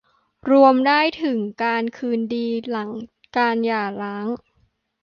[0.51, 2.91] รวมได้ถึงการคืนดีหลัง
[3.37, 4.27] การหย่าร้าง